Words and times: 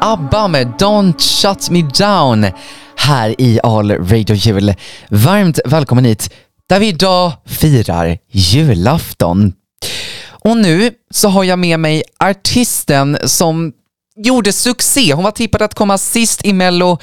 ABBA 0.00 0.48
med 0.48 0.66
Don't 0.66 1.20
Shut 1.20 1.70
Me 1.70 1.82
Down 1.82 2.46
här 2.96 3.40
i 3.40 3.60
All 3.62 3.90
Radio 3.90 4.36
Jul. 4.36 4.74
Varmt 5.08 5.60
välkommen 5.64 6.04
hit 6.04 6.34
där 6.68 6.80
vi 6.80 6.88
idag 6.88 7.32
firar 7.46 8.18
julafton. 8.30 9.52
Och 10.28 10.56
nu 10.56 10.90
så 11.10 11.28
har 11.28 11.44
jag 11.44 11.58
med 11.58 11.80
mig 11.80 12.02
artisten 12.18 13.18
som 13.24 13.72
gjorde 14.16 14.52
succé. 14.52 15.12
Hon 15.12 15.24
var 15.24 15.30
tippad 15.30 15.62
att 15.62 15.74
komma 15.74 15.98
sist 15.98 16.46
i 16.46 16.52
Mello, 16.52 16.98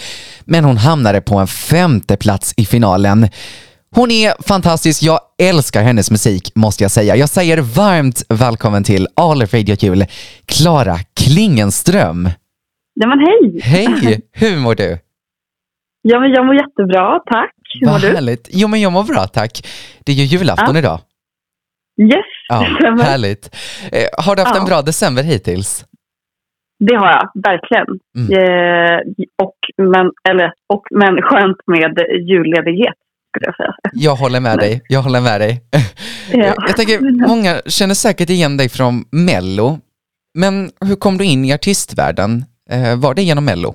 men 0.45 0.63
hon 0.66 0.77
hamnade 0.77 1.21
på 1.21 1.36
en 1.36 1.47
femte 1.47 2.18
plats 2.18 2.54
i 2.57 2.66
finalen. 2.66 3.29
Hon 3.96 4.12
är 4.12 4.48
fantastisk. 4.48 5.04
Jag 5.04 5.20
älskar 5.41 5.82
hennes 5.84 6.11
musik, 6.11 6.52
måste 6.55 6.84
jag 6.84 6.91
säga. 6.91 7.16
Jag 7.16 7.30
säger 7.30 7.57
varmt 7.61 8.23
välkommen 8.29 8.84
till 8.84 9.07
All 9.16 9.41
Radio 9.41 9.75
Jul, 9.79 10.04
Klara 10.46 10.96
Klingenström. 11.24 12.29
Ja, 12.93 13.07
men 13.07 13.20
hej! 13.20 13.60
Hej! 13.64 14.21
Hur 14.34 14.57
mår 14.64 14.75
du? 14.75 14.97
Ja, 16.01 16.20
men 16.20 16.32
jag 16.32 16.46
mår 16.46 16.56
jättebra, 16.56 17.20
tack. 17.25 17.51
Hur 17.79 17.86
mår 17.87 17.92
Vad 17.93 18.01
du? 18.01 18.07
härligt. 18.15 18.50
Jo, 18.51 18.68
men 18.68 18.82
jag 18.82 18.92
mår 18.92 19.04
bra, 19.04 19.28
tack. 19.28 19.68
Det 20.06 20.12
är 20.12 20.15
ju 20.15 20.23
julafton 20.23 20.75
Ja. 20.75 20.79
idag. 20.79 21.00
Yes, 22.01 22.25
Ja, 22.50 22.56
härligt. 23.04 23.56
Eh, 23.92 24.25
har 24.25 24.36
du 24.36 24.42
haft 24.42 24.56
Ja. 24.56 24.62
en 24.62 24.68
bra 24.68 24.82
december 24.82 25.23
hittills? 25.23 25.86
Det 26.79 26.96
har 26.96 27.07
jag, 27.07 27.29
verkligen. 27.43 27.87
Mm. 28.18 28.28
Eh, 28.37 29.00
och, 29.43 29.56
men, 29.78 30.12
eller, 30.29 30.51
och, 30.73 30.84
men 30.92 31.21
skönt 31.21 31.57
med 31.68 31.93
julledighet, 32.30 32.95
skulle 33.36 33.45
jag 33.52 33.56
säga. 33.56 33.73
Jag 33.94 34.16
håller 34.16 34.39
med 34.39 34.58
dig. 34.58 34.81
Jag 34.89 35.02
håller 35.02 35.22
med 35.22 35.42
dig. 35.42 35.53
Ja. 36.34 36.53
Jag 36.67 36.76
tänker, 36.78 37.28
många 37.28 37.62
känner 37.66 37.94
säkert 37.94 38.30
igen 38.30 38.58
dig 38.58 38.70
från 38.70 38.94
Mello. 39.12 39.80
Men 40.34 40.53
hur 40.88 40.95
kom 40.95 41.17
du 41.17 41.26
in 41.26 41.45
i 41.45 41.53
artistvärlden? 41.53 42.32
Eh, 42.70 43.02
var 43.04 43.14
det 43.14 43.22
genom 43.22 43.46
Mello? 43.46 43.70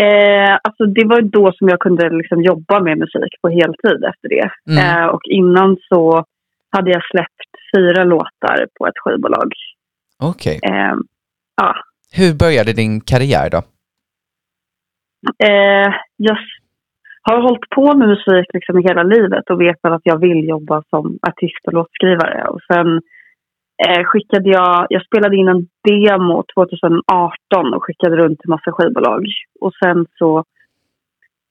Eh, 0.00 0.54
alltså, 0.66 0.86
det 0.86 1.04
var 1.04 1.20
då 1.22 1.52
som 1.52 1.68
jag 1.68 1.80
kunde 1.80 2.10
liksom 2.10 2.42
jobba 2.42 2.80
med 2.80 2.98
musik 2.98 3.32
på 3.42 3.48
heltid 3.48 4.04
efter 4.10 4.28
det. 4.28 4.50
Mm. 4.70 4.78
Eh, 4.84 5.06
och 5.06 5.20
innan 5.30 5.76
så 5.88 6.24
hade 6.70 6.90
jag 6.90 7.02
släppt 7.10 7.50
fyra 7.76 8.04
låtar 8.04 8.66
på 8.78 8.86
ett 8.86 8.98
skivbolag. 9.04 9.52
Okej. 10.22 10.60
Eh, 10.62 10.94
ja, 11.56 11.74
Hur 12.12 12.34
började 12.34 12.72
din 12.72 13.00
karriär 13.00 13.50
då? 13.50 13.62
Eh, 15.44 15.92
jag 16.16 16.36
har 17.28 17.38
hållit 17.46 17.68
på 17.78 17.96
med 17.98 18.08
musik 18.08 18.46
liksom 18.54 18.76
hela 18.88 19.02
livet 19.02 19.44
och 19.50 19.60
vet 19.60 19.78
väl 19.82 19.92
att 19.92 20.10
jag 20.10 20.18
vill 20.26 20.48
jobba 20.48 20.82
som 20.90 21.04
artist 21.28 21.62
och 21.66 21.72
låtskrivare. 21.72 22.48
Och 22.48 22.60
sen 22.72 22.88
eh, 23.86 24.02
skickade 24.04 24.48
jag, 24.50 24.86
jag 24.90 25.02
spelade 25.06 25.36
in 25.36 25.48
en 25.48 25.62
demo 25.88 26.44
2018 26.54 27.74
och 27.74 27.84
skickade 27.84 28.16
runt 28.16 28.38
till 28.40 28.50
massa 28.50 28.72
skivbolag. 28.72 29.22
Och 29.60 29.72
sen 29.84 30.06
så 30.18 30.38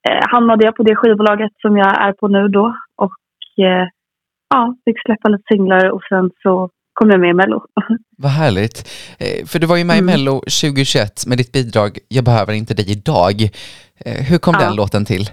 eh, 0.10 0.24
hamnade 0.34 0.66
jag 0.66 0.76
på 0.76 0.84
det 0.84 0.96
skivbolaget 0.96 1.52
som 1.62 1.78
jag 1.78 1.92
är 2.08 2.14
på 2.14 2.28
nu 2.28 2.48
då. 2.48 2.76
Och 2.96 3.18
eh, 3.66 3.88
ja, 4.50 4.76
fick 4.86 5.02
släppa 5.06 5.30
lite 5.30 5.44
singlar 5.54 5.90
och 5.92 6.04
sen 6.10 6.32
så 6.44 6.70
kom 6.94 7.10
jag 7.10 7.20
med 7.20 7.30
i 7.30 7.34
Mello. 7.34 7.66
Vad 8.18 8.32
härligt. 8.32 8.78
Eh, 9.20 9.46
för 9.48 9.60
du 9.60 9.68
var 9.68 9.78
ju 9.78 9.84
med 9.84 9.96
i 9.96 10.00
Mm. 10.00 10.12
Mello 10.12 10.36
2021 10.40 11.28
med 11.28 11.38
ditt 11.38 11.52
bidrag 11.52 11.92
Jag 12.08 12.24
behöver 12.26 12.54
inte 12.54 12.74
dig 12.74 12.92
idag. 12.92 13.36
Eh, 14.06 14.24
hur 14.30 14.38
kom 14.38 14.56
Ja. 14.60 14.66
den 14.66 14.76
låten 14.76 15.06
till? 15.06 15.26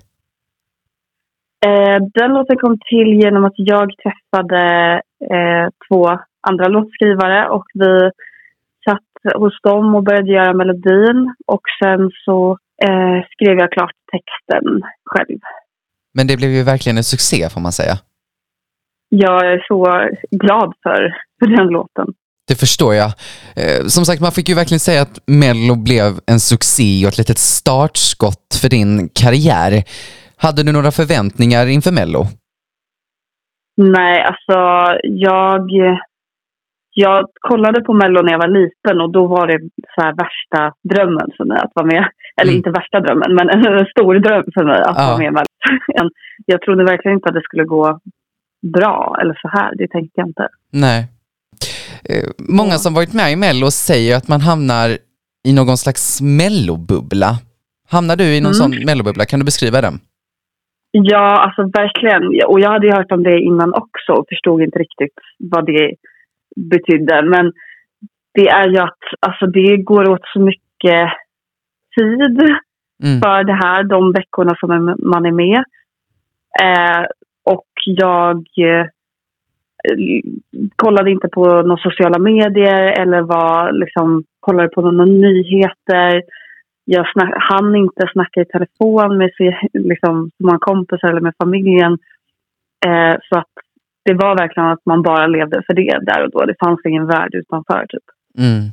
Eh, 1.67 1.99
den 2.15 2.31
låten 2.35 2.57
kom 2.57 2.79
till 2.79 3.21
genom 3.23 3.45
att 3.45 3.57
jag 3.57 3.91
träffade 4.03 4.63
eh, 5.35 5.67
två 5.89 6.19
andra 6.49 6.69
låtskrivare 6.69 7.49
och 7.49 7.65
vi 7.75 8.11
satt 8.85 9.35
hos 9.35 9.61
dem 9.63 9.95
och 9.95 10.03
började 10.03 10.33
göra 10.33 10.53
melodin 10.55 11.35
och 11.47 11.63
sen 11.83 12.11
så 12.25 12.59
eh, 12.85 13.25
skrev 13.33 13.59
jag 13.59 13.73
klart 13.73 13.95
texten 14.13 14.83
själv. 15.05 15.39
Men 16.15 16.27
det 16.27 16.37
blev 16.37 16.51
ju 16.51 16.63
verkligen 16.63 16.97
en 16.97 17.05
succé 17.05 17.49
får 17.49 17.61
man 17.61 17.73
säga. 17.73 17.95
Jag 19.09 19.53
är 19.53 19.65
så 19.69 20.09
glad 20.31 20.75
för, 20.83 21.15
för 21.39 21.47
den 21.57 21.67
låten. 21.67 22.07
Det 22.49 22.55
förstår 22.55 22.95
jag. 22.95 23.13
Eh, 23.57 23.87
som 23.87 24.05
sagt, 24.05 24.21
man 24.21 24.33
fick 24.33 24.49
ju 24.49 24.55
verkligen 24.55 24.81
säga 24.81 25.03
att 25.03 25.21
Mello 25.27 25.75
blev 25.75 26.21
en 26.27 26.41
succé 26.41 27.07
och 27.07 27.13
ett 27.13 27.19
litet 27.19 27.39
startskott 27.39 28.59
för 28.63 28.69
din 28.69 29.09
karriär. 29.09 29.85
Hade 30.43 30.63
du 30.63 30.73
några 30.73 30.91
förväntningar 30.91 31.67
inför 31.67 31.93
Mello? 31.93 32.27
Nej, 33.77 34.23
alltså 34.23 34.59
jag, 35.03 35.71
jag 36.91 37.27
kollade 37.41 37.81
på 37.81 37.93
Mello 37.95 38.23
när 38.23 38.33
jag 38.33 38.39
var 38.39 38.49
liten 38.61 39.01
och 39.01 39.13
då 39.13 39.27
var 39.27 39.47
det 39.47 39.59
så 39.95 40.01
här 40.03 40.13
värsta 40.23 40.75
drömmen 40.95 41.29
för 41.37 41.45
mig 41.45 41.59
att 41.59 41.73
vara 41.75 41.87
med. 41.87 42.05
Eller 42.41 42.53
Mm. 42.53 42.57
inte 42.57 42.71
värsta 42.71 43.01
drömmen, 43.01 43.35
men 43.35 43.49
en 43.51 43.87
stor 43.95 44.15
dröm 44.19 44.45
för 44.55 44.65
mig 44.65 44.81
att 44.83 44.97
Ja. 44.99 45.07
vara 45.07 45.19
med 45.19 45.27
i 45.27 45.31
Mello. 45.31 45.47
Jag 46.47 46.61
trodde 46.63 46.85
verkligen 46.85 47.17
inte 47.17 47.29
att 47.29 47.35
det 47.35 47.43
skulle 47.43 47.65
gå 47.65 48.01
bra 48.77 49.17
eller 49.23 49.35
så 49.43 49.49
här. 49.49 49.75
Det 49.77 49.89
tänkte 49.89 50.21
jag 50.21 50.29
inte. 50.29 50.49
Nej. 50.71 51.07
Eh, 52.05 52.29
många 52.39 52.73
som 52.79 52.95
varit 52.95 53.13
med 53.13 53.33
i 53.33 53.37
Mello 53.37 53.71
säger 53.71 54.17
att 54.17 54.29
man 54.29 54.41
hamnar 54.41 54.99
i 55.49 55.53
någon 55.53 55.77
slags 55.77 56.21
mellobubbla. 56.21 57.31
Hamnar 57.89 58.17
du 58.17 58.25
i 58.25 58.41
någon 58.41 58.53
Mm. 58.53 58.55
sån 58.55 58.85
mellobubbla? 58.87 59.25
Kan 59.25 59.39
du 59.41 59.45
beskriva 59.45 59.81
den? 59.81 60.01
Ja, 60.93 61.43
alltså 61.45 61.63
verkligen. 61.63 62.47
Och 62.47 62.61
jag 62.61 62.71
hade 62.71 62.87
ju 62.87 62.93
hört 62.93 63.13
om 63.13 63.23
det 63.23 63.41
innan 63.41 63.75
också 63.75 64.13
och 64.13 64.27
förstod 64.29 64.63
inte 64.63 64.79
riktigt 64.79 65.15
vad 65.39 65.67
det 65.67 65.95
betydde. 66.57 67.23
Men 67.23 67.53
det 68.35 68.49
är 68.49 68.69
ju 68.69 68.79
att 68.79 68.99
alltså, 69.21 69.47
det 69.47 69.77
går 69.77 70.11
åt 70.11 70.27
så 70.33 70.41
mycket 70.41 71.13
tid 71.99 72.59
Mm. 73.05 73.21
för 73.21 73.45
det 73.45 73.53
här, 73.53 73.83
de 73.83 74.13
veckorna 74.13 74.55
som 74.61 74.97
man 74.99 75.27
är 75.27 75.33
med. 75.33 75.65
Eh, 76.63 77.05
och 77.45 77.67
jag 77.85 78.37
eh, 78.37 78.87
kollade 80.77 81.11
inte 81.11 81.29
på 81.29 81.45
några 81.63 81.83
sociala 81.83 82.19
medier 82.19 83.01
eller 83.01 83.21
var, 83.21 83.73
liksom, 83.73 84.25
kollade 84.41 84.69
på 84.69 84.81
några 84.81 85.05
nyheter. 85.05 86.23
Jag 86.85 87.13
snack, 87.13 87.35
hann 87.51 87.77
inte 87.77 88.09
snacka 88.13 88.41
i 88.41 88.45
telefon 88.45 89.19
med 89.19 89.31
liksom, 89.73 90.31
många 90.39 90.59
kompisar 90.59 91.09
eller 91.09 91.21
med 91.21 91.35
familjen. 91.43 91.93
Eh, 92.87 93.17
så 93.29 93.39
att 93.39 93.53
det 94.05 94.15
var 94.15 94.37
verkligen 94.39 94.69
att 94.69 94.87
man 94.87 95.03
bara 95.03 95.27
levde 95.27 95.63
för 95.67 95.75
det 95.75 95.99
där 96.03 96.25
och 96.25 96.31
då. 96.31 96.45
Det 96.45 96.55
fanns 96.65 96.81
ingen 96.85 97.07
värld 97.07 97.35
utanför. 97.35 97.87
Typ. 97.89 98.05
Mm. 98.39 98.69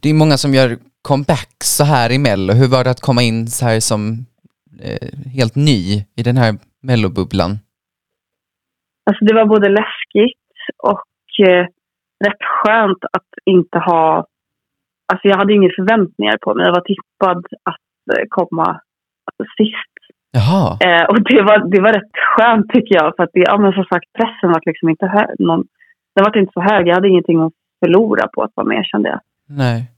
Det 0.00 0.10
är 0.10 0.14
många 0.14 0.36
som 0.36 0.54
gör 0.54 0.76
comeback 1.02 1.54
så 1.64 1.84
här 1.84 2.12
i 2.12 2.18
Mello. 2.18 2.52
Hur 2.52 2.68
var 2.68 2.84
det 2.84 2.90
att 2.90 3.00
komma 3.00 3.22
in 3.22 3.46
så 3.46 3.64
här 3.66 3.80
som 3.80 4.26
eh, 4.82 5.08
helt 5.38 5.56
ny 5.56 6.04
i 6.16 6.22
den 6.22 6.36
här 6.36 6.54
mellobubblan? 6.82 7.50
Alltså 9.06 9.24
det 9.24 9.34
var 9.34 9.46
både 9.46 9.68
läskigt 9.68 10.48
och 10.82 11.46
eh, 11.48 11.66
rätt 12.26 12.42
skönt 12.42 13.04
att 13.12 13.28
inte 13.44 13.78
ha... 13.78 14.26
Alltså 15.12 15.28
jag 15.28 15.36
hade 15.36 15.52
inga 15.52 15.70
förväntningar 15.78 16.36
på 16.44 16.54
mig. 16.54 16.66
Jag 16.66 16.74
var 16.74 16.86
tippad 16.92 17.42
att 17.70 18.18
eh, 18.18 18.24
komma 18.28 18.80
sist. 19.58 19.94
Jaha. 20.38 20.78
Eh, 20.86 21.04
och 21.10 21.22
det 21.30 21.42
var, 21.42 21.58
det 21.72 21.80
var 21.80 21.92
rätt 21.92 22.16
skönt 22.36 22.68
tycker 22.74 22.94
jag. 22.94 23.16
För 23.16 23.22
att 23.22 23.30
det, 23.32 23.40
ja, 23.40 23.58
men 23.58 23.72
som 23.72 23.84
sagt, 23.84 24.06
pressen 24.18 24.48
var 24.52 24.60
liksom 24.66 24.88
inte 24.88 25.06
hög. 25.06 25.34
Någon, 25.38 25.64
den 26.14 26.24
var 26.24 26.38
inte 26.38 26.52
så 26.54 26.60
hög. 26.60 26.88
Jag 26.88 26.94
hade 26.94 27.08
ingenting 27.08 27.40
att 27.42 27.52
förlora 27.84 28.28
på 28.34 28.42
att 28.42 28.52
vara 28.54 28.66
med 28.66 28.82
kände 28.86 29.08
jag. 29.08 29.20
Nej. 29.48 29.90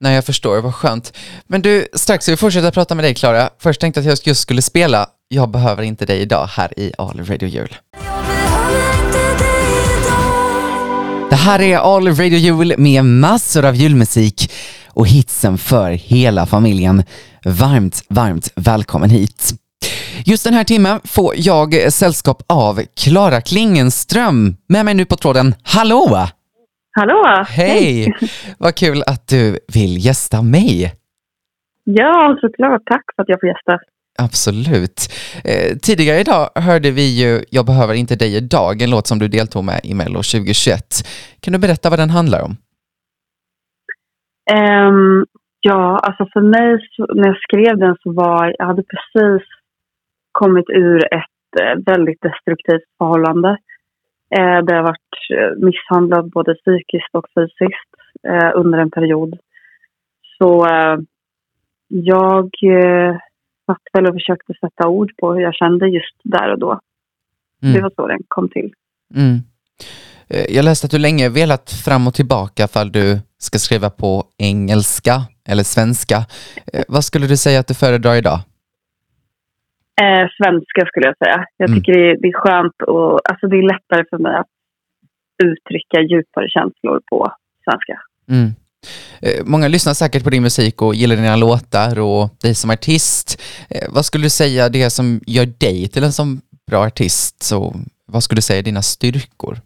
Nej, 0.00 0.14
jag 0.14 0.26
förstår. 0.26 0.62
Vad 0.62 0.74
skönt. 0.74 1.18
Men 1.46 1.62
du, 1.62 1.86
strax 1.92 2.24
ska 2.24 2.32
vi 2.32 2.36
fortsätta 2.36 2.70
prata 2.70 2.94
med 2.94 3.04
dig, 3.04 3.14
Klara. 3.14 3.48
Först 3.58 3.80
tänkte 3.80 4.00
jag 4.00 4.02
att 4.02 4.06
jag 4.06 4.30
just 4.30 4.42
skulle 4.42 4.62
spela 4.62 5.06
Jag 5.28 5.50
behöver 5.50 5.82
inte 5.82 6.06
dig 6.06 6.20
idag 6.22 6.46
här 6.46 6.78
i 6.78 6.92
All 6.98 7.18
Radio 7.18 7.48
Jul. 7.48 7.74
Det 11.32 11.36
här 11.36 11.62
är 11.62 11.78
All 11.78 12.06
Radio 12.06 12.38
Jul 12.38 12.74
med 12.78 13.04
massor 13.04 13.64
av 13.64 13.74
julmusik 13.74 14.52
och 14.94 15.06
hitsen 15.06 15.58
för 15.58 15.90
hela 15.90 16.46
familjen. 16.46 17.02
Varmt, 17.44 18.06
varmt 18.08 18.52
välkommen 18.56 19.10
hit. 19.10 19.52
Just 20.26 20.44
den 20.44 20.54
här 20.54 20.64
timmen 20.64 21.00
får 21.04 21.34
jag 21.36 21.92
sällskap 21.92 22.42
av 22.48 22.80
Klara 23.04 23.40
Klingenström 23.40 24.56
med 24.68 24.84
mig 24.84 24.94
nu 24.94 25.04
på 25.04 25.16
tråden. 25.16 25.54
Hallå! 25.62 26.18
Hallå! 26.90 27.44
Hej! 27.48 28.14
Vad 28.58 28.74
kul 28.74 29.02
att 29.06 29.28
du 29.28 29.58
vill 29.74 30.06
gästa 30.06 30.42
mig. 30.42 30.92
Ja, 31.84 32.38
såklart. 32.40 32.82
Tack 32.86 33.04
för 33.16 33.22
att 33.22 33.28
jag 33.28 33.40
får 33.40 33.48
gästa. 33.48 33.78
Absolut. 34.18 34.98
Eh, 35.44 35.76
tidigare 35.82 36.20
idag 36.20 36.48
hörde 36.54 36.90
vi 36.90 37.06
ju 37.22 37.44
Jag 37.50 37.66
behöver 37.66 37.94
inte 37.94 38.16
dig 38.16 38.36
idag, 38.36 38.82
en 38.82 38.90
låt 38.90 39.06
som 39.06 39.18
du 39.18 39.28
deltog 39.28 39.64
med 39.64 39.80
i 39.84 39.94
Mello 39.94 40.20
2021. 40.22 40.78
Kan 41.40 41.52
du 41.52 41.58
berätta 41.58 41.90
vad 41.90 41.98
den 41.98 42.10
handlar 42.10 42.42
om? 42.42 42.52
Um, 44.52 45.26
ja, 45.60 45.98
alltså 45.98 46.26
för 46.32 46.40
mig 46.40 46.88
så, 46.90 47.14
när 47.14 47.28
jag 47.28 47.36
skrev 47.36 47.78
den 47.78 47.96
så 48.02 48.12
var 48.12 48.54
jag 48.58 48.66
hade 48.66 48.82
precis 48.82 49.48
kommit 50.32 50.70
ur 50.70 51.14
ett 51.14 51.60
eh, 51.60 51.74
väldigt 51.86 52.20
destruktivt 52.20 52.88
förhållande. 52.98 53.48
Eh, 54.38 54.58
där 54.64 54.74
jag 54.74 54.82
varit 54.82 55.14
eh, 55.36 55.64
misshandlad 55.66 56.30
både 56.30 56.54
psykiskt 56.54 57.14
och 57.14 57.26
fysiskt 57.34 57.92
eh, 58.28 58.50
under 58.54 58.78
en 58.78 58.90
period. 58.90 59.38
Så 60.38 60.66
eh, 60.66 60.98
jag 61.88 62.44
eh, 62.62 63.16
satt 63.66 63.82
väl 63.92 64.06
och 64.06 64.14
försökte 64.14 64.52
sätta 64.60 64.88
ord 64.88 65.12
på 65.20 65.32
hur 65.34 65.40
jag 65.40 65.54
kände 65.54 65.86
just 65.88 66.16
där 66.24 66.52
och 66.52 66.58
då. 66.58 66.80
Mm. 67.62 67.74
Det 67.74 67.80
var 67.82 67.92
så 67.96 68.06
den 68.06 68.20
kom 68.28 68.48
till. 68.48 68.72
Mm. 69.14 69.36
Eh, 70.28 70.56
Jag 70.56 70.64
läste 70.64 70.84
att 70.84 70.90
du 70.90 70.98
länge 70.98 71.28
velat 71.28 71.70
fram 71.84 72.06
och 72.06 72.14
tillbaka 72.14 72.68
fall 72.68 72.92
du 72.92 73.18
ska 73.38 73.58
skriva 73.58 73.90
på 73.90 74.24
engelska 74.38 75.14
eller 75.48 75.62
svenska. 75.62 76.16
Eh, 76.72 76.84
Vad 76.88 77.04
skulle 77.04 77.26
du 77.26 77.36
säga 77.36 77.60
att 77.60 77.66
du 77.68 77.74
föredrar 77.74 78.14
idag? 78.14 78.38
Eh, 80.02 80.26
svenska 80.38 80.86
skulle 80.86 81.06
jag 81.06 81.16
säga. 81.18 81.46
Jag 81.56 81.68
Mm. 81.68 81.78
tycker 81.80 81.92
det 81.92 82.10
är, 82.10 82.16
det 82.22 82.28
är 82.28 82.32
skönt 82.32 82.82
och 82.82 83.20
alltså 83.30 83.46
det 83.48 83.56
är 83.56 83.62
lättare 83.74 84.04
för 84.10 84.18
mig 84.18 84.34
att 84.36 84.46
uttrycka 85.44 86.00
djupare 86.00 86.48
känslor 86.48 87.00
på 87.10 87.32
svenska. 87.64 87.96
Mm. 88.28 88.50
Eh, 89.22 89.44
Många 89.46 89.68
lyssnar 89.68 89.94
säkert 89.94 90.24
på 90.24 90.30
din 90.30 90.42
musik 90.42 90.82
och 90.82 90.94
gillar 90.94 91.16
dina 91.16 91.36
låtar 91.36 92.00
och 92.00 92.28
dig 92.42 92.54
som 92.54 92.70
artist. 92.70 93.42
Eh, 93.70 93.88
Vad 93.94 94.04
skulle 94.04 94.24
du 94.24 94.30
säga 94.30 94.68
det 94.68 94.90
som 94.90 95.20
gör 95.26 95.46
dig 95.46 95.88
till 95.88 96.04
en 96.04 96.12
sån 96.12 96.40
bra 96.70 96.86
artist? 96.86 97.42
Så 97.42 97.74
vad 98.06 98.22
skulle 98.22 98.36
du 98.38 98.42
säga 98.42 98.58
är 98.58 98.62
dina 98.62 98.82
styrkor? 98.82 99.56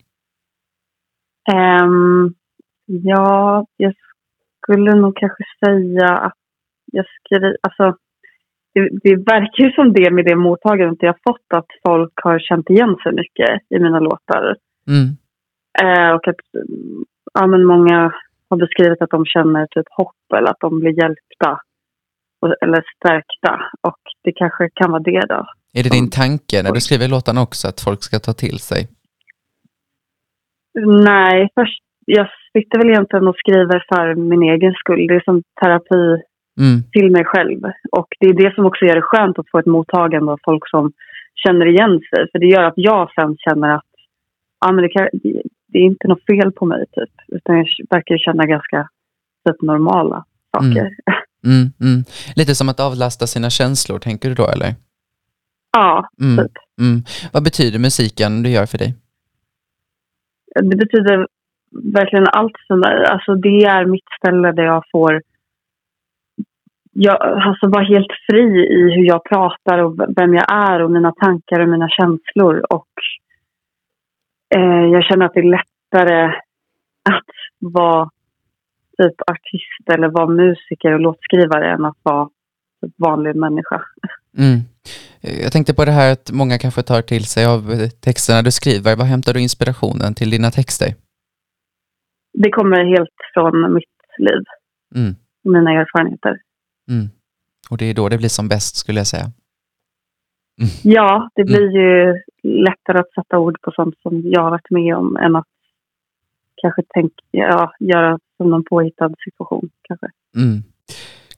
Ehm, 1.53 2.35
ja, 2.87 3.67
jag 3.77 3.95
skulle 4.63 4.95
nog 4.95 5.17
kanske 5.17 5.45
säga 5.65 6.09
att 6.17 6.39
jag 6.93 7.05
skriver, 7.07 7.57
alltså 7.61 7.99
det, 8.75 8.89
det 9.03 9.17
verkar 9.17 9.65
ju 9.65 9.71
som 9.73 9.93
det 9.93 10.11
med 10.11 10.25
det 10.25 10.37
mottagandet 10.37 10.99
jag 11.03 11.15
fått 11.29 11.49
att 11.55 11.67
folk 11.87 12.13
har 12.15 12.39
känt 12.39 12.71
igen 12.71 12.97
sig 13.03 13.13
mycket 13.13 13.61
i 13.71 13.79
mina 13.79 14.01
låtar. 14.01 14.57
Mm. 14.89 15.17
Eh, 15.83 16.11
och 16.15 16.29
att 16.29 16.41
ja, 17.35 17.47
men 17.47 17.65
många 17.65 18.13
har 18.51 18.57
beskrivit 18.57 19.03
att 19.03 19.11
de 19.11 19.25
känner 19.25 19.67
typ 19.67 19.87
hopp 19.91 20.33
eller 20.37 20.51
att 20.51 20.61
de 20.61 20.81
blir 20.81 21.03
hjälpta 21.03 21.61
eller 22.61 22.85
stärkta. 22.97 23.53
Och 23.81 24.01
det 24.23 24.33
kanske 24.33 24.71
kan 24.75 24.91
vara 24.91 25.03
det 25.03 25.21
då. 25.29 25.47
Är 25.75 25.83
det 25.83 25.91
din 25.91 26.11
tanke 26.11 26.63
när 26.63 26.73
du 26.73 26.81
skriver 26.81 27.09
låtarna 27.09 27.43
också 27.43 27.69
att 27.69 27.81
folk 27.81 28.03
ska 28.03 28.19
ta 28.19 28.33
till 28.33 28.59
sig? 28.59 28.89
Nej, 31.11 31.49
först, 31.55 31.83
jag 32.07 32.29
sitter 32.53 32.79
väl 32.79 32.91
egentligen 32.91 33.29
och 33.29 33.37
skriver 33.37 33.85
för 33.89 34.15
min 34.15 34.43
egen 34.43 34.75
skull. 34.75 35.07
Det 35.07 35.15
är 35.15 35.25
som 35.25 35.43
terapi 35.61 36.23
Mm. 36.61 36.83
till 36.93 37.11
mig 37.11 37.25
själv. 37.25 37.61
Och 37.93 38.09
det 38.21 38.27
är 38.27 38.33
det 38.33 38.55
som 38.55 38.67
också 38.67 38.85
gör 38.85 38.95
det 38.95 39.03
skönt 39.03 39.39
att 39.39 39.51
få 39.51 39.59
ett 39.59 39.67
mottagande 39.67 40.33
av 40.33 40.39
folk 40.45 40.69
som 40.71 40.93
känner 41.35 41.67
igen 41.67 42.01
sig. 42.11 42.31
För 42.33 42.39
det 42.39 42.47
gör 42.47 42.63
att 42.63 42.75
jag 42.77 43.11
sen 43.15 43.37
känner 43.37 43.75
att 43.75 43.91
ja, 44.61 44.73
men 44.73 44.83
det, 44.83 44.89
kan, 44.89 45.09
det, 45.69 45.79
är 45.79 45.83
inte 45.83 46.09
något 46.09 46.27
fel 46.27 46.53
på 46.53 46.67
mig 46.67 46.85
typ. 46.93 47.11
Utan 47.29 47.57
jag 47.57 47.67
verkar 47.91 48.19
känna 48.19 48.47
ganska 48.47 48.89
typ, 49.49 49.63
normala 49.63 50.25
saker. 50.57 50.91
Mm, 51.45 51.73
mm. 51.81 52.05
Lite 52.37 52.55
som 52.55 52.69
att 52.69 52.81
avlasta 52.81 53.27
sina 53.27 53.51
känslor, 53.51 53.99
tänker 53.99 54.29
du 54.29 54.35
då 54.35 54.49
eller? 54.49 54.75
Ja, 55.73 56.09
Mm, 56.21 56.37
typ. 56.45 56.53
mm. 56.81 57.03
Vad 57.33 57.45
betyder 57.45 57.79
musiken 57.79 58.43
du 58.43 58.51
gör 58.51 58.67
för 58.67 58.79
dig? 58.79 58.95
Det 60.63 60.77
betyder 60.77 61.27
verkligen 61.99 62.27
allt 62.29 62.53
för 62.69 62.77
mig. 62.77 63.05
Alltså 63.07 63.35
det 63.35 63.65
är 63.65 63.85
mitt 63.85 64.09
ställe 64.19 64.53
där 64.53 64.63
jag 64.63 64.83
får 64.93 65.23
jag, 66.99 67.23
alltså 67.23 67.69
vara 67.69 67.85
helt 67.85 68.13
fri 68.31 68.47
i 68.79 68.83
hur 68.95 69.05
jag 69.07 69.25
pratar 69.25 69.79
och 69.79 69.99
vem 70.17 70.35
jag 70.35 70.53
är 70.53 70.83
och 70.83 70.91
mina 70.91 71.13
tankar 71.13 71.61
och 71.61 71.69
mina 71.69 71.89
känslor. 71.89 72.67
Och 72.73 72.89
eh, 74.55 74.85
jag 74.93 75.05
känner 75.05 75.27
att 75.27 75.35
det 75.35 75.41
är 75.41 75.51
lättare 75.59 76.25
att 77.11 77.25
vara 77.59 78.11
typ 79.03 79.21
artist 79.31 79.91
eller 79.95 80.09
vara 80.09 80.27
musiker 80.29 80.93
och 80.93 81.01
låtskrivare 81.01 81.73
än 81.75 81.85
att 81.85 81.97
vara 82.03 82.29
typ 82.85 82.95
vanlig 82.97 83.37
människa. 83.37 83.83
Mm. 84.39 84.61
Jag 85.43 85.53
tänkte 85.53 85.75
på 85.75 85.85
det 85.85 85.91
här 85.91 86.13
att 86.13 86.31
många 86.33 86.59
kanske 86.59 86.83
tar 86.83 87.03
till 87.03 87.25
sig 87.25 87.47
av 87.47 87.89
texterna 88.01 88.43
du 88.43 88.51
skriver. 88.51 88.97
Var 88.97 89.05
hämtar 89.05 89.35
du 89.35 89.41
inspirationen 89.41 90.15
till 90.15 90.31
dina 90.31 90.51
texter? 90.51 90.95
Det 92.33 92.51
kommer 92.51 92.85
helt 92.97 93.17
från 93.35 93.75
mitt 93.75 93.85
liv, 94.19 94.43
Mm, 94.95 95.15
mina 95.45 95.71
erfarenheter. 95.73 96.37
mm. 96.89 97.07
Och 97.71 97.77
det 97.79 97.85
är 97.91 97.95
då 97.95 98.09
det 98.09 98.19
blir 98.19 98.29
som 98.29 98.49
bäst 98.49 98.77
skulle 98.77 99.01
jag 99.01 99.07
säga. 99.07 99.25
Ja, 100.83 101.31
det 101.35 101.45
blir 101.45 101.77
ju 101.77 102.23
lättare 102.43 102.99
att 102.99 103.13
sätta 103.13 103.39
ord 103.39 103.61
på 103.63 103.71
sånt 103.71 103.95
som 104.03 104.23
jag 104.25 104.43
har 104.43 104.51
varit 104.51 104.71
med 104.71 104.97
om 104.97 105.17
än 105.17 105.37
att 105.37 105.47
kanske 106.63 106.83
tänka, 106.95 107.15
ja, 107.31 107.73
göra 107.81 108.19
som 108.37 108.51
någon 108.51 108.65
påhittad 108.65 109.15
situation 109.25 109.71
kanske. 109.83 110.07
Mm. 110.37 110.63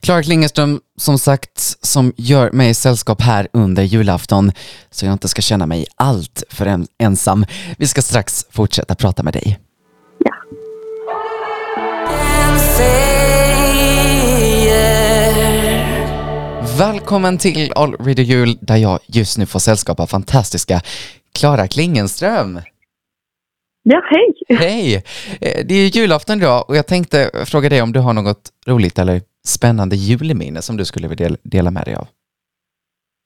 Clara 0.00 0.22
Klingerström, 0.22 0.80
som 0.96 1.18
sagt, 1.18 1.58
som 1.86 2.12
gör 2.16 2.52
mig 2.52 2.74
sällskap 2.74 3.20
här 3.22 3.48
under 3.52 3.82
julafton 3.82 4.50
så 4.90 5.06
jag 5.06 5.12
inte 5.12 5.28
ska 5.28 5.42
känna 5.42 5.66
mig 5.66 5.86
allt 5.96 6.42
för 6.50 6.66
en- 6.66 6.86
ensam. 6.98 7.44
Vi 7.78 7.86
ska 7.86 8.02
strax 8.02 8.46
fortsätta 8.50 8.94
prata 8.94 9.22
med 9.22 9.32
dig. 9.32 9.58
Välkommen 16.92 17.38
till 17.38 17.72
All 17.76 17.92
Radio 17.92 18.24
Jul 18.32 18.48
där 18.60 18.76
jag 18.76 18.98
just 19.18 19.38
nu 19.38 19.46
får 19.46 19.58
sällskap 19.58 20.00
av 20.00 20.06
fantastiska 20.06 20.76
Klara 21.38 21.66
Klingenström. 21.74 22.50
Ja, 23.82 24.02
hej! 24.12 24.58
Hej! 24.58 24.94
Eh, 25.40 25.66
Det 25.68 25.74
är 25.74 25.82
ju 25.84 26.00
julafton 26.00 26.38
idag 26.38 26.64
och 26.68 26.76
jag 26.76 26.86
tänkte 26.86 27.30
fråga 27.52 27.68
dig 27.68 27.82
om 27.82 27.92
du 27.92 28.00
har 28.00 28.12
något 28.12 28.42
roligt 28.68 28.98
eller 28.98 29.20
spännande 29.46 29.96
julminne 29.96 30.62
som 30.62 30.76
du 30.76 30.84
skulle 30.84 31.08
vilja 31.08 31.28
del- 31.28 31.38
dela 31.42 31.70
med 31.70 31.84
dig 31.84 31.94
av. 31.94 32.06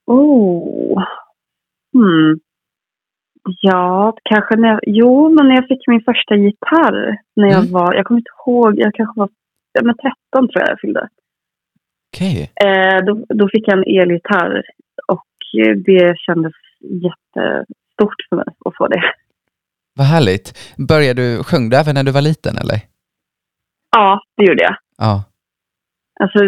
Oh. 0.05 1.03
Hmm. 1.93 2.39
Ja, 3.61 4.13
kanske 4.23 4.55
när 4.55 4.67
jag, 4.69 4.79
jo, 4.87 5.29
men 5.35 5.47
när 5.47 5.55
jag 5.55 5.67
fick 5.67 5.87
min 5.87 6.01
första 6.09 6.35
gitarr 6.35 7.17
när 7.35 7.47
jag 7.47 7.59
Mm. 7.63 7.71
var, 7.71 7.93
jag 7.93 8.05
kommer 8.05 8.19
inte 8.19 8.31
ihåg, 8.47 8.79
jag 8.79 8.93
kanske 8.93 9.19
var 9.19 9.29
ja, 9.73 9.81
men 9.83 9.95
13 9.95 10.47
tror 10.49 10.61
jag 10.61 10.69
jag 10.69 10.79
fyllde. 10.81 11.07
Okej. 12.13 12.51
Eh, 12.65 13.05
då, 13.05 13.25
då 13.29 13.49
fick 13.49 13.67
jag 13.67 13.77
en 13.77 14.01
elgitarr 14.01 14.63
och 15.07 15.61
eh, 15.61 15.75
det 15.75 16.17
kändes 16.17 16.53
jättestort 16.81 18.19
för 18.29 18.35
mig 18.35 18.45
att 18.65 18.77
få 18.77 18.87
det. 18.87 19.03
Vad 19.95 20.07
härligt. 20.07 20.47
Började 20.77 21.21
du, 21.21 21.43
sjöng 21.43 21.69
du 21.69 21.77
även 21.77 21.95
när 21.95 22.03
du 22.03 22.11
var 22.11 22.21
liten 22.21 22.57
eller? 22.57 22.79
Ja, 23.95 24.21
det 24.37 24.43
gjorde 24.45 24.63
jag. 24.63 24.75
Ja. 24.97 25.23
Alltså, 26.19 26.39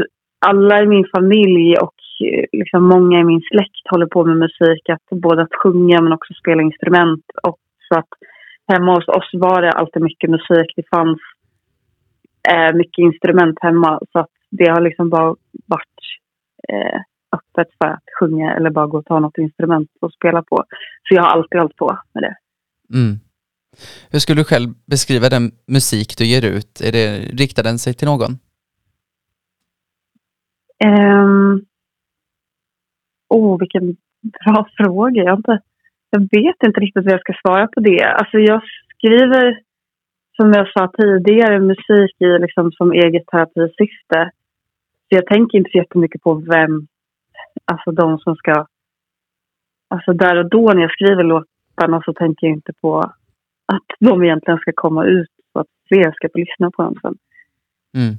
alla 0.45 0.81
i 0.81 0.87
min 0.87 1.05
familj 1.15 1.77
och 1.77 1.99
eh, 2.25 2.45
liksom 2.51 2.83
många 2.83 3.19
i 3.19 3.23
min 3.23 3.41
släkt 3.41 3.85
håller 3.89 4.05
på 4.05 4.25
med 4.25 4.37
musik. 4.37 4.89
Att 4.89 5.19
både 5.19 5.41
att 5.41 5.55
sjunga 5.63 6.01
men 6.01 6.13
också 6.13 6.33
spela 6.33 6.61
instrument. 6.61 7.25
Och 7.43 7.59
så 7.87 7.99
att 7.99 8.13
hemma 8.67 8.95
hos 8.95 9.07
oss 9.07 9.29
var 9.33 9.61
det 9.61 9.71
alltid 9.71 10.01
mycket 10.01 10.29
musik. 10.29 10.73
Det 10.75 10.89
fanns 10.89 11.19
eh, 12.49 12.75
mycket 12.75 13.03
instrument 13.03 13.57
hemma. 13.61 13.99
Så 14.11 14.19
att 14.19 14.31
det 14.49 14.69
har 14.69 14.81
liksom 14.81 15.09
bara 15.09 15.35
varit 15.65 15.99
eh, 16.69 16.99
öppet 17.35 17.67
för 17.77 17.87
att 17.87 18.03
sjunga 18.19 18.55
eller 18.55 18.69
bara 18.69 18.87
gå 18.87 18.97
och 18.97 19.05
ta 19.05 19.19
något 19.19 19.37
instrument 19.37 19.89
och 20.01 20.13
spela 20.13 20.41
på. 20.43 20.63
Så 21.03 21.15
jag 21.15 21.21
har 21.23 21.29
alltid 21.29 21.59
hållit 21.59 21.75
på 21.75 21.99
med 22.13 22.23
det. 22.23 22.35
Mm. 22.97 23.15
Hur 24.11 24.19
skulle 24.19 24.41
du 24.41 24.45
själv 24.45 24.69
beskriva 24.85 25.29
den 25.29 25.51
musik 25.67 26.17
du 26.17 26.25
ger 26.25 26.45
ut? 26.55 26.81
Är 26.87 26.91
det, 26.91 27.07
riktar 27.43 27.63
den 27.63 27.79
sig 27.79 27.93
till 27.93 28.07
någon? 28.07 28.31
Ehm. 30.83 31.65
oh, 33.29 33.59
vilken 33.59 33.95
bra 34.43 34.67
fråga. 34.77 35.23
Jag, 35.23 35.39
inte, 35.39 35.59
jag 36.09 36.19
vet 36.19 36.59
inte 36.65 36.79
riktigt 36.79 37.05
vad 37.05 37.13
jag 37.13 37.21
ska 37.21 37.33
svara 37.41 37.67
på 37.67 37.79
det. 37.79 38.03
Alltså 38.03 38.37
jag 38.37 38.61
skriver, 38.93 39.59
som 40.35 40.53
jag 40.53 40.67
sa 40.73 40.91
tidigare, 40.97 41.59
musik 41.59 42.13
i 42.19 42.39
liksom 42.39 42.71
som 42.71 42.91
eget 42.91 43.27
terapisyfte. 43.27 44.31
Så 45.09 45.15
jag 45.15 45.25
tänker 45.25 45.57
inte 45.57 45.71
så 45.71 45.77
jättemycket 45.77 46.21
på 46.21 46.33
vem, 46.33 46.87
alltså 47.65 47.91
de 47.91 48.19
som 48.19 48.35
ska... 48.35 48.65
Alltså 49.87 50.13
där 50.13 50.35
och 50.35 50.49
då 50.49 50.73
när 50.73 50.81
jag 50.81 50.91
skriver 50.91 51.23
låtarna 51.23 52.01
så 52.05 52.13
tänker 52.13 52.47
jag 52.47 52.55
inte 52.55 52.73
på 52.81 52.99
att 53.65 53.85
de 53.99 54.23
egentligen 54.23 54.59
ska 54.59 54.71
komma 54.75 55.05
ut 55.05 55.29
så 55.53 55.59
att 55.59 55.67
fler 55.87 56.11
ska 56.11 56.29
få 56.33 56.37
lyssna 56.37 56.71
på 56.71 56.83
dem 56.83 56.95
sen. 57.01 57.17
Mm. 57.97 58.13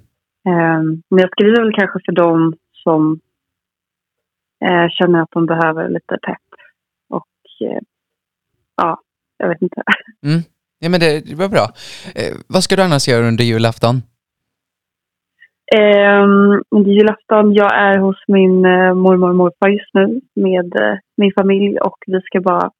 Eh, 0.48 0.82
men 1.08 1.18
jag 1.18 1.30
skriver 1.30 1.62
väl 1.62 1.74
kanske 1.74 1.98
för 2.04 2.12
dem 2.12 2.54
som 2.72 3.20
eh, 4.64 4.88
känner 4.90 5.22
att 5.22 5.30
de 5.30 5.46
behöver 5.46 5.88
lite 5.88 6.18
pepp. 6.22 6.48
Och 7.08 7.66
eh, 7.68 7.80
ja, 8.76 9.00
jag 9.36 9.48
vet 9.48 9.62
inte. 9.62 9.82
Mm. 10.26 10.40
Ja, 10.78 10.88
men 10.88 11.00
det, 11.00 11.20
det 11.20 11.34
var 11.34 11.48
bra. 11.48 11.66
Eh, 12.14 12.36
vad 12.48 12.62
ska 12.64 12.76
du 12.76 12.82
annars 12.82 13.08
göra 13.08 13.28
under 13.28 13.44
julafton? 13.44 14.02
Eh, 15.74 16.22
under 16.70 16.90
julafton, 16.90 17.54
jag 17.54 17.74
är 17.74 17.98
hos 17.98 18.16
min 18.28 18.64
eh, 18.64 18.94
mormor 18.94 19.28
och 19.28 19.36
morfar 19.36 19.68
just 19.68 19.94
nu 19.94 20.20
med 20.34 20.76
eh, 20.76 20.98
min 21.16 21.32
familj 21.38 21.78
och 21.78 21.96
vi 22.06 22.20
ska 22.20 22.40
bara 22.40 22.70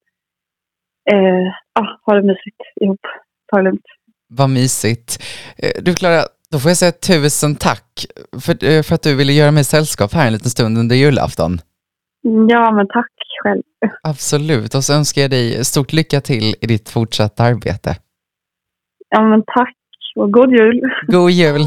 ja, 1.73 1.99
ha 2.05 2.13
det 2.13 2.21
mysigt 2.21 2.61
ihop. 2.81 2.99
Ta 3.51 3.57
det 3.57 3.63
lugnt. 3.63 3.85
Vad 4.29 4.49
mysigt. 4.49 5.23
Eh, 5.57 5.83
Du 5.83 5.93
Klara, 5.93 6.21
då 6.51 6.59
får 6.59 6.69
jag 6.69 6.77
säga 6.77 6.91
tusen 6.91 7.55
tack 7.55 8.05
för, 8.45 8.65
eh, 8.65 8.83
för 8.83 8.95
att 8.95 9.03
du 9.03 9.15
ville 9.15 9.33
göra 9.33 9.51
mig 9.51 9.63
sällskap 9.63 10.13
här 10.13 10.27
en 10.27 10.33
liten 10.33 10.49
stund 10.49 10.77
under 10.77 10.95
julafton. 10.95 11.57
Ja, 12.49 12.71
men 12.71 12.87
tack 12.87 13.11
själv. 13.43 13.63
Absolut, 14.03 14.75
och 14.75 14.83
så 14.83 14.93
önskar 14.93 15.21
jag 15.21 15.31
dig 15.31 15.65
stort 15.65 15.93
lycka 15.93 16.21
till 16.21 16.55
i 16.61 16.67
ditt 16.67 16.89
fortsatta 16.89 17.43
arbete. 17.43 17.95
Ja, 19.09 19.21
men 19.21 19.43
tack 19.47 19.75
och 20.15 20.31
god 20.31 20.51
jul. 20.51 20.81
God 21.07 21.31
jul! 21.31 21.61